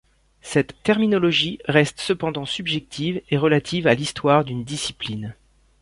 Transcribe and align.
Cette 0.41 0.81
terminologie 0.81 1.59
reste 1.67 1.99
cependant 2.01 2.47
subjective 2.47 3.21
et 3.29 3.37
relative 3.37 3.85
à 3.85 3.93
l'histoire 3.93 4.43
d'une 4.43 4.63
discipline. 4.63 5.35